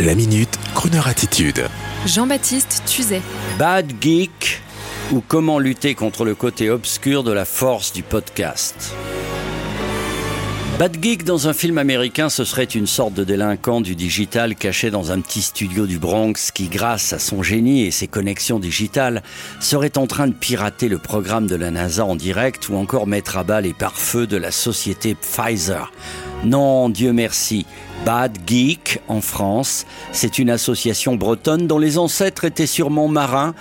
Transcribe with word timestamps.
La 0.00 0.14
minute, 0.14 0.58
Kroneur 0.74 1.06
attitude. 1.06 1.68
Jean-Baptiste 2.06 2.82
Tuzet. 2.86 3.20
Bad 3.58 3.92
Geek 4.00 4.62
ou 5.12 5.20
comment 5.20 5.58
lutter 5.58 5.94
contre 5.94 6.24
le 6.24 6.34
côté 6.34 6.70
obscur 6.70 7.22
de 7.22 7.30
la 7.30 7.44
force 7.44 7.92
du 7.92 8.02
podcast. 8.02 8.94
Bad 10.78 10.96
Geek 11.00 11.24
dans 11.24 11.46
un 11.46 11.52
film 11.52 11.76
américain, 11.76 12.30
ce 12.30 12.44
serait 12.44 12.64
une 12.64 12.86
sorte 12.86 13.12
de 13.12 13.22
délinquant 13.22 13.82
du 13.82 13.94
digital 13.94 14.54
caché 14.54 14.90
dans 14.90 15.12
un 15.12 15.20
petit 15.20 15.42
studio 15.42 15.86
du 15.86 15.98
Bronx 15.98 16.50
qui, 16.52 16.68
grâce 16.68 17.12
à 17.12 17.18
son 17.18 17.42
génie 17.42 17.84
et 17.84 17.90
ses 17.90 18.08
connexions 18.08 18.58
digitales, 18.58 19.22
serait 19.60 19.98
en 19.98 20.06
train 20.06 20.26
de 20.26 20.32
pirater 20.32 20.88
le 20.88 20.98
programme 20.98 21.46
de 21.46 21.54
la 21.54 21.70
NASA 21.70 22.06
en 22.06 22.16
direct 22.16 22.70
ou 22.70 22.76
encore 22.76 23.06
mettre 23.06 23.36
à 23.36 23.44
bas 23.44 23.60
les 23.60 23.74
pare-feux 23.74 24.26
de 24.26 24.38
la 24.38 24.52
société 24.52 25.14
Pfizer. 25.14 25.92
Non, 26.44 26.88
Dieu 26.88 27.12
merci. 27.12 27.66
Bad 28.04 28.36
Geek 28.46 29.00
en 29.06 29.20
France, 29.20 29.86
c'est 30.10 30.38
une 30.38 30.50
association 30.50 31.14
bretonne 31.14 31.68
dont 31.68 31.78
les 31.78 31.98
ancêtres 31.98 32.44
étaient 32.44 32.66
sûrement 32.66 33.06
marins, 33.06 33.54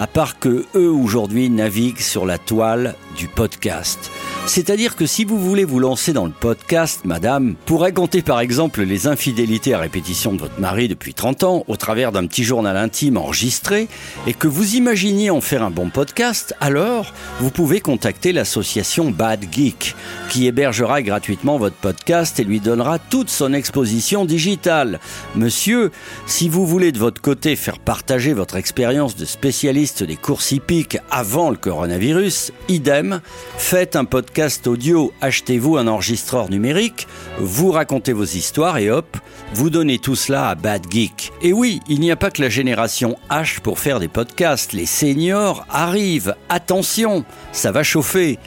à 0.00 0.08
part 0.08 0.40
que 0.40 0.66
eux 0.74 0.90
aujourd'hui 0.90 1.48
naviguent 1.48 2.00
sur 2.00 2.26
la 2.26 2.38
toile 2.38 2.96
du 3.16 3.28
podcast. 3.28 4.10
C'est-à-dire 4.46 4.94
que 4.94 5.06
si 5.06 5.24
vous 5.24 5.38
voulez 5.38 5.64
vous 5.64 5.80
lancer 5.80 6.12
dans 6.12 6.26
le 6.26 6.30
podcast, 6.30 7.00
madame, 7.06 7.54
pour 7.64 7.80
raconter 7.80 8.20
par 8.20 8.40
exemple 8.40 8.82
les 8.82 9.06
infidélités 9.06 9.72
à 9.72 9.78
répétition 9.78 10.34
de 10.34 10.38
votre 10.38 10.60
mari 10.60 10.86
depuis 10.86 11.14
30 11.14 11.44
ans 11.44 11.64
au 11.66 11.76
travers 11.76 12.12
d'un 12.12 12.26
petit 12.26 12.44
journal 12.44 12.76
intime 12.76 13.16
enregistré 13.16 13.88
et 14.26 14.34
que 14.34 14.46
vous 14.46 14.76
imaginiez 14.76 15.30
en 15.30 15.40
faire 15.40 15.62
un 15.62 15.70
bon 15.70 15.88
podcast, 15.88 16.54
alors 16.60 17.14
vous 17.40 17.50
pouvez 17.50 17.80
contacter 17.80 18.32
l'association 18.32 19.10
Bad 19.10 19.46
Geek 19.50 19.96
qui 20.28 20.46
hébergera 20.46 21.00
gratuitement 21.00 21.56
votre 21.56 21.76
podcast 21.76 22.38
et 22.38 22.44
lui 22.44 22.60
donnera 22.60 22.98
toute 22.98 23.30
son 23.30 23.54
exposition 23.54 24.26
digitale. 24.26 25.00
Monsieur, 25.36 25.90
si 26.26 26.50
vous 26.50 26.66
voulez 26.66 26.92
de 26.92 26.98
votre 26.98 27.22
côté 27.22 27.56
faire 27.56 27.78
partager 27.78 28.34
votre 28.34 28.56
expérience 28.56 29.16
de 29.16 29.24
spécialiste 29.24 30.04
des 30.04 30.16
courses 30.16 30.52
hippiques 30.52 30.98
avant 31.10 31.48
le 31.48 31.56
coronavirus, 31.56 32.52
idem, 32.68 33.22
faites 33.56 33.96
un 33.96 34.04
podcast 34.04 34.33
podcast 34.34 34.66
audio, 34.66 35.12
achetez-vous 35.20 35.76
un 35.76 35.86
enregistreur 35.86 36.50
numérique, 36.50 37.06
vous 37.38 37.70
racontez 37.70 38.12
vos 38.12 38.24
histoires 38.24 38.78
et 38.78 38.90
hop, 38.90 39.16
vous 39.52 39.70
donnez 39.70 40.00
tout 40.00 40.16
cela 40.16 40.48
à 40.48 40.56
Bad 40.56 40.90
Geek. 40.90 41.30
Et 41.40 41.52
oui, 41.52 41.78
il 41.88 42.00
n'y 42.00 42.10
a 42.10 42.16
pas 42.16 42.32
que 42.32 42.42
la 42.42 42.48
génération 42.48 43.16
H 43.30 43.60
pour 43.60 43.78
faire 43.78 44.00
des 44.00 44.08
podcasts, 44.08 44.72
les 44.72 44.86
seniors 44.86 45.64
arrivent, 45.70 46.34
attention, 46.48 47.24
ça 47.52 47.70
va 47.70 47.84
chauffer. 47.84 48.40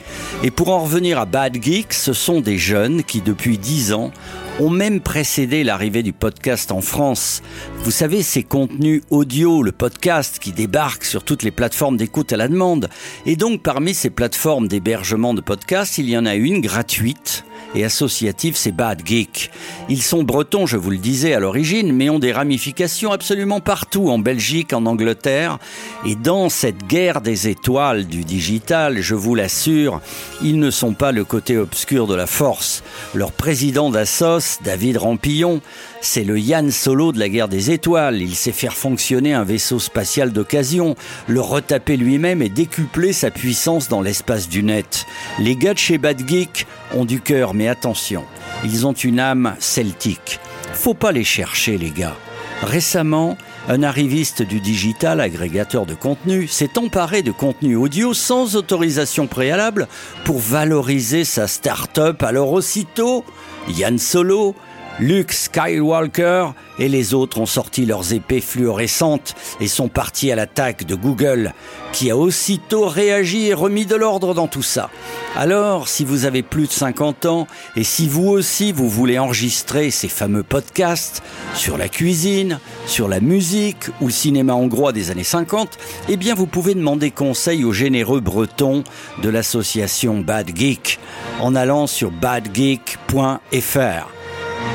Et 0.44 0.52
pour 0.52 0.72
en 0.72 0.84
revenir 0.84 1.20
à 1.20 1.26
Bad 1.26 1.56
Geek, 1.64 1.94
ce 1.94 2.12
sont 2.12 2.42
des 2.42 2.58
jeunes 2.58 3.02
qui 3.04 3.22
depuis 3.22 3.58
10 3.58 3.94
ans 3.94 4.12
ont 4.60 4.70
même 4.70 5.02
précédé 5.02 5.64
l'arrivée 5.64 6.04
du 6.04 6.14
podcast 6.14 6.72
en 6.72 6.82
France. 6.82 7.44
Vous 7.84 7.92
savez, 7.92 8.24
ces 8.24 8.44
contenus 8.44 9.04
audio, 9.10 9.62
le 9.62 9.72
podcast 9.72 10.40
qui 10.40 10.52
débarque 10.52 11.06
sur 11.06 11.24
toutes 11.24 11.44
les 11.44 11.52
plateformes 11.52 11.98
d'écoute 11.98 12.34
à 12.34 12.38
la 12.38 12.48
demande. 12.48 12.90
Et 13.26 13.36
donc, 13.36 13.62
parmi 13.62 13.94
ces 13.94 14.10
plateformes 14.10 14.68
d'hébergement 14.68 15.34
de 15.34 15.42
podcasts, 15.42 15.98
il 15.98 16.10
y 16.10 16.18
en 16.18 16.26
a 16.26 16.36
une 16.36 16.62
gratuite 16.62 17.46
et 17.76 17.84
associatif, 17.84 18.56
c'est 18.56 18.72
Bad 18.72 19.02
Geek. 19.06 19.52
Ils 19.90 20.02
sont 20.02 20.24
bretons, 20.24 20.66
je 20.66 20.78
vous 20.78 20.90
le 20.90 20.98
disais 20.98 21.34
à 21.34 21.40
l'origine, 21.40 21.94
mais 21.94 22.10
ont 22.10 22.20
des 22.20 22.32
ramifications 22.32 23.12
absolument 23.12 23.60
partout, 23.60 24.10
en 24.10 24.20
Belgique, 24.20 24.74
en 24.74 24.86
Angleterre. 24.86 25.60
Et 26.06 26.16
dans 26.16 26.50
cette 26.50 26.88
guerre 26.88 27.22
des 27.22 27.48
étoiles 27.48 28.08
du 28.08 28.24
digital, 28.24 29.02
je 29.02 29.16
vous 29.16 29.36
l'assure, 29.36 30.02
ils 30.42 30.60
ne 30.60 30.72
sont 30.72 30.94
pas 30.94 31.12
le 31.12 31.24
côté 31.24 31.58
obscur 31.58 32.08
de 32.08 32.16
la 32.16 32.28
force. 32.28 32.84
Leur 33.14 33.32
président 33.32 33.90
d'Assos, 33.90 34.60
David 34.64 34.98
Rampillon, 34.98 35.62
c'est 36.02 36.24
le 36.24 36.40
Yann 36.40 36.72
Solo 36.72 37.12
de 37.12 37.20
la 37.20 37.30
guerre 37.30 37.48
des 37.48 37.72
étoiles. 37.72 38.22
Il 38.22 38.36
sait 38.36 38.52
faire 38.52 38.74
fonctionner 38.74 39.34
un 39.34 39.44
vaisseau 39.44 39.80
spatial 39.80 40.32
d'occasion, 40.32 40.96
le 41.28 41.42
retaper 41.42 41.98
lui-même 41.98 42.42
et 42.42 42.50
décupler 42.50 43.14
sa 43.14 43.32
puissance 43.32 43.88
dans 43.90 44.02
l'espace 44.02 44.50
du 44.50 44.64
net. 44.64 45.06
Les 45.40 45.56
gars 45.56 45.74
de 45.74 45.80
chez 45.80 45.98
Bad 45.98 46.28
Geek 46.28 46.68
ont 46.96 47.06
du 47.06 47.20
cœur, 47.20 47.47
mais 47.54 47.68
attention, 47.68 48.26
ils 48.64 48.86
ont 48.86 48.94
une 48.94 49.20
âme 49.20 49.56
celtique. 49.60 50.40
Faut 50.74 50.94
pas 50.94 51.12
les 51.12 51.24
chercher, 51.24 51.78
les 51.78 51.92
gars. 51.92 52.16
Récemment, 52.62 53.38
un 53.70 53.84
arriviste 53.84 54.42
du 54.42 54.60
digital, 54.60 55.20
agrégateur 55.20 55.86
de 55.86 55.94
contenu, 55.94 56.48
s'est 56.48 56.78
emparé 56.78 57.22
de 57.22 57.32
contenu 57.32 57.76
audio 57.76 58.14
sans 58.14 58.56
autorisation 58.56 59.28
préalable 59.28 59.88
pour 60.24 60.40
valoriser 60.40 61.24
sa 61.24 61.48
start-up. 61.48 62.24
Alors 62.24 62.52
aussitôt, 62.52 63.26
Yann 63.68 64.00
Solo, 64.00 64.56
Luke 65.00 65.32
Skywalker 65.32 66.48
et 66.80 66.90
les 66.90 67.14
autres 67.14 67.40
ont 67.40 67.46
sorti 67.46 67.86
leurs 67.86 68.14
épées 68.14 68.42
fluorescentes 68.42 69.36
et 69.60 69.68
sont 69.68 69.90
partis 69.90 70.32
à 70.32 70.36
l'attaque 70.36 70.86
de 70.86 70.96
Google, 70.96 71.54
qui 71.94 72.10
a 72.10 72.18
aussitôt 72.18 72.88
réagi 72.88 73.48
et 73.48 73.54
remis 73.54 73.86
de 73.86 73.96
l'ordre 73.96 74.34
dans 74.34 74.48
tout 74.48 74.64
ça. 74.64 74.90
Alors, 75.36 75.88
si 75.88 76.04
vous 76.04 76.26
avez 76.26 76.42
plus 76.42 76.66
de 76.66 76.72
50 76.72 77.28
ans 77.28 77.48
et 77.76 77.84
si 77.84 78.08
vous 78.08 78.28
aussi 78.28 78.72
vous 78.72 78.90
voulez 78.90 79.20
enregistrer 79.20 79.92
ces 79.92 80.08
fameux 80.08 80.44
podcasts 80.44 81.22
sur 81.54 81.78
la 81.78 81.90
cuisine, 81.90 82.60
sur 82.88 83.08
la 83.08 83.20
musique 83.20 83.90
ou 84.02 84.08
le 84.08 84.12
cinéma 84.12 84.56
hongrois 84.56 84.94
des 84.94 85.12
années 85.12 85.24
50, 85.24 85.78
eh 86.10 86.18
bien 86.18 86.34
vous 86.34 86.48
pouvez 86.48 86.74
demander 86.74 87.12
conseil 87.12 87.64
aux 87.64 87.74
généreux 87.74 88.20
bretons 88.20 88.84
de 89.22 89.30
l'association 89.30 90.22
Bad 90.22 90.56
Geek 90.56 91.00
en 91.40 91.54
allant 91.54 91.86
sur 91.86 92.10
badgeek.fr. 92.10 94.17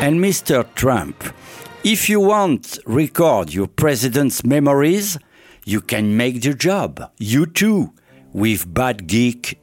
And 0.02 0.18
Mr. 0.18 0.66
Trump, 0.74 1.22
if 1.84 2.08
you 2.08 2.18
want 2.18 2.80
record 2.86 3.54
your 3.54 3.68
president's 3.68 4.44
memories, 4.44 5.16
you 5.64 5.80
can 5.80 6.16
make 6.16 6.42
the 6.42 6.54
job. 6.54 7.12
You 7.18 7.46
too, 7.46 7.92
with 8.32 8.66
badgeek.fr. 8.74 9.62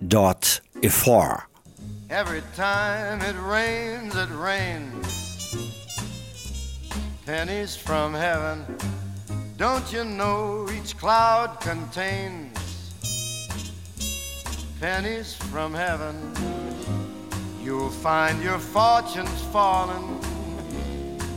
Every 2.09 2.41
time 2.55 3.21
it 3.21 3.35
rains, 3.41 4.15
it 4.15 4.29
rains. 4.29 5.57
Pennies 7.25 7.75
from 7.75 8.13
heaven. 8.13 8.63
Don't 9.57 9.91
you 9.91 10.05
know 10.05 10.69
each 10.71 10.95
cloud 10.97 11.59
contains 11.59 12.93
pennies 14.79 15.33
from 15.35 15.73
heaven? 15.73 16.68
You'll 17.89 17.97
find 17.97 18.43
your 18.43 18.59
fortunes 18.59 19.41
falling 19.51 20.21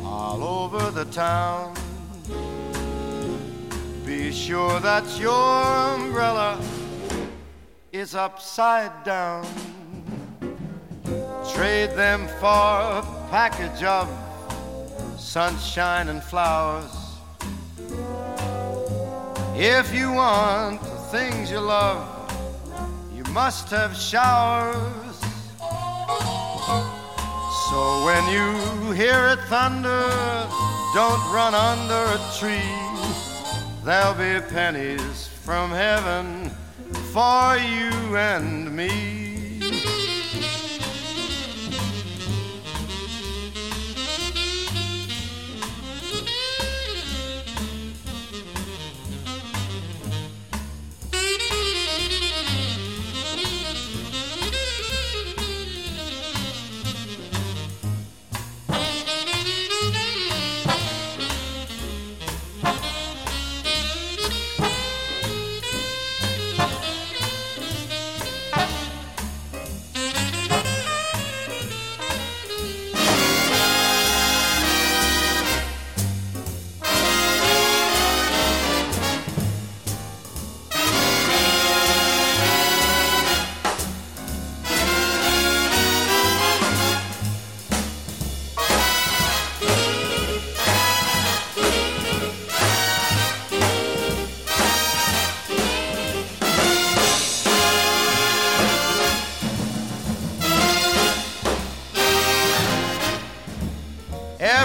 all 0.05 0.45
over 0.45 0.91
the 0.91 1.07
town. 1.07 1.75
Be 4.05 4.31
sure 4.33 4.79
that 4.81 5.03
your 5.19 5.33
umbrella 5.33 6.61
is 7.91 8.15
upside 8.15 8.93
down. 9.03 9.47
Trade 11.55 11.93
them 11.97 12.29
for 12.39 13.01
a 13.01 13.27
package 13.31 13.83
of 13.83 14.07
sunshine 15.19 16.11
and 16.11 16.23
flowers. 16.23 16.95
If 19.57 19.95
you 19.95 20.13
want 20.13 20.83
the 20.83 20.99
things 21.17 21.51
you 21.51 21.61
love, 21.61 22.07
you 23.17 23.25
must 23.33 23.71
have 23.71 23.97
showers. 23.97 25.03
So 27.73 28.05
when 28.05 28.23
you 28.29 28.93
hear 28.93 29.29
it 29.29 29.39
thunder, 29.49 30.05
don't 30.93 31.25
run 31.33 31.55
under 31.55 32.03
a 32.13 32.21
tree. 32.39 32.77
There'll 33.83 34.13
be 34.13 34.47
pennies 34.53 35.29
from 35.29 35.71
heaven 35.71 36.51
for 37.15 37.57
you 37.57 38.15
and 38.15 38.77
me. 38.77 39.32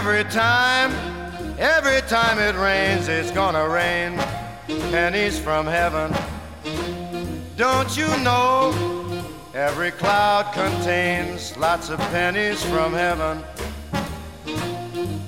Every 0.07 0.31
time, 0.31 0.91
every 1.59 1.99
time 2.07 2.39
it 2.39 2.55
rains, 2.55 3.09
it's 3.09 3.29
gonna 3.29 3.67
rain 3.67 4.15
pennies 4.89 5.37
from 5.37 5.65
heaven. 5.65 6.15
Don't 7.57 7.97
you 7.97 8.07
know? 8.23 8.71
Every 9.53 9.91
cloud 9.91 10.53
contains 10.53 11.57
lots 11.57 11.89
of 11.89 11.99
pennies 12.15 12.63
from 12.63 12.93
heaven. 12.93 13.43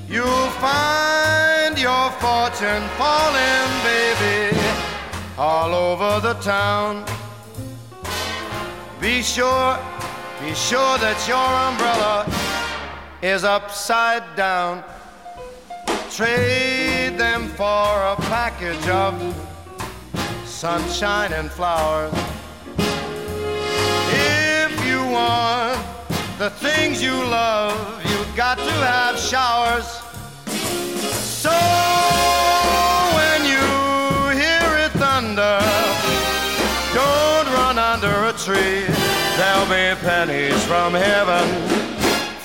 You'll 0.08 0.50
find 0.64 1.78
your 1.78 2.10
fortune 2.24 2.84
falling, 2.98 3.70
baby, 3.84 4.58
all 5.38 5.76
over 5.76 6.22
the 6.26 6.36
town. 6.36 7.04
Be 9.02 9.22
sure, 9.24 9.78
be 10.40 10.56
sure 10.56 10.98
that 11.00 11.20
your 11.28 11.50
umbrella 11.68 12.09
is 13.22 13.44
upside 13.44 14.24
down. 14.36 14.84
Trade 16.12 17.18
them 17.18 17.48
for 17.50 17.64
a 17.64 18.16
package 18.22 18.88
of 18.88 19.14
sunshine 20.46 21.34
and 21.34 21.52
flowers. 21.52 22.14
If 24.12 24.86
you 24.86 25.00
want 25.12 25.80
the 26.38 26.50
things 26.50 27.04
you 27.04 27.14
love, 27.14 27.76
you've 28.06 28.36
got 28.36 28.58
to 28.58 28.72
have 28.72 29.20
showers. 29.20 29.86
So 31.14 31.52
when 33.16 33.44
you 33.44 34.40
hear 34.40 34.78
it 34.86 34.92
thunder, 34.94 35.60
don't 36.94 37.48
run 37.54 37.78
under 37.78 38.14
a 38.26 38.34
tree. 38.34 38.86
There'll 39.38 39.66
be 39.66 40.00
pennies 40.02 40.64
from 40.66 40.94
heaven 40.94 41.89